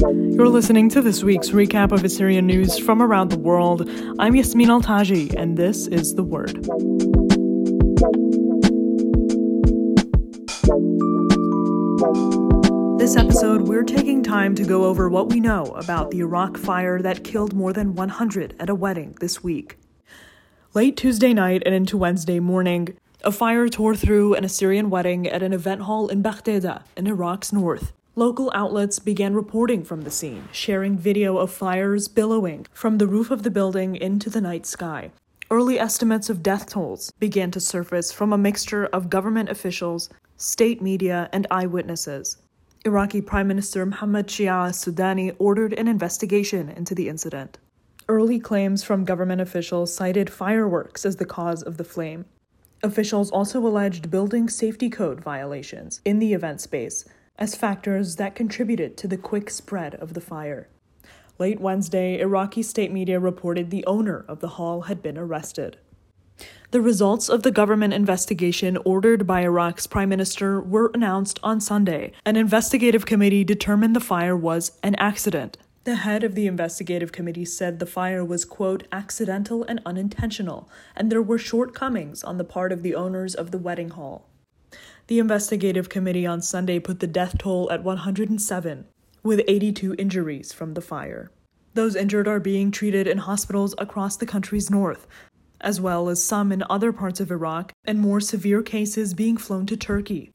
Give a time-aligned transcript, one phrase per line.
[0.00, 3.86] You're listening to this week's recap of Assyrian news from around the world.
[4.18, 6.64] I'm Yasmin Altaji, and this is The Word.
[12.98, 17.02] This episode, we're taking time to go over what we know about the Iraq fire
[17.02, 19.76] that killed more than 100 at a wedding this week.
[20.72, 25.42] Late Tuesday night and into Wednesday morning, a fire tore through an Assyrian wedding at
[25.42, 27.92] an event hall in Baghdeda, in Iraq's north.
[28.20, 33.30] Local outlets began reporting from the scene, sharing video of fires billowing from the roof
[33.30, 35.10] of the building into the night sky.
[35.50, 40.82] Early estimates of death tolls began to surface from a mixture of government officials, state
[40.82, 42.36] media, and eyewitnesses.
[42.84, 47.56] Iraqi Prime Minister Mohammed Shia Sudani ordered an investigation into the incident.
[48.06, 52.26] Early claims from government officials cited fireworks as the cause of the flame.
[52.82, 57.06] Officials also alleged building safety code violations in the event space
[57.40, 60.68] as factors that contributed to the quick spread of the fire.
[61.38, 65.78] Late Wednesday, Iraqi state media reported the owner of the hall had been arrested.
[66.70, 72.12] The results of the government investigation ordered by Iraq's prime minister were announced on Sunday.
[72.24, 75.56] An investigative committee determined the fire was an accident.
[75.84, 81.10] The head of the investigative committee said the fire was, quote, accidental and unintentional, and
[81.10, 84.29] there were shortcomings on the part of the owners of the wedding hall.
[85.06, 88.86] The investigative committee on Sunday put the death toll at 107,
[89.22, 91.30] with 82 injuries from the fire.
[91.74, 95.06] Those injured are being treated in hospitals across the country's north,
[95.60, 99.66] as well as some in other parts of Iraq, and more severe cases being flown
[99.66, 100.32] to Turkey.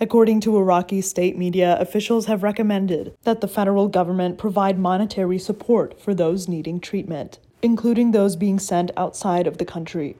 [0.00, 6.00] According to Iraqi state media, officials have recommended that the federal government provide monetary support
[6.00, 10.16] for those needing treatment, including those being sent outside of the country.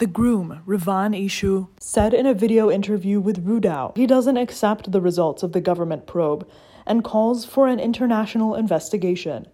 [0.00, 5.00] The groom, Rivan Ishu, said in a video interview with Rudaw he doesn't accept the
[5.02, 6.48] results of the government probe
[6.86, 9.46] and calls for an international investigation.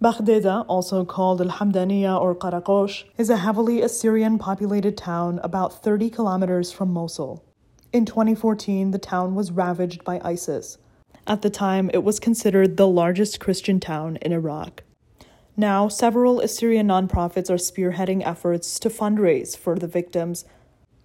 [0.00, 6.10] Baghdeda, also called Al Hamdaniya or Karakosh, is a heavily Assyrian populated town about 30
[6.10, 7.44] kilometers from Mosul.
[7.92, 10.78] In 2014, the town was ravaged by ISIS.
[11.26, 14.84] At the time, it was considered the largest Christian town in Iraq.
[15.60, 20.46] Now, several Assyrian nonprofits are spearheading efforts to fundraise for the victims